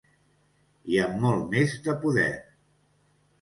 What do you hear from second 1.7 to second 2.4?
de poder.